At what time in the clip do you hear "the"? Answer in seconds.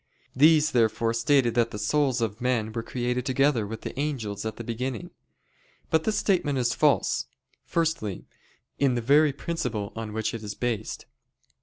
1.69-1.77, 3.81-3.93, 4.55-4.63, 8.95-9.01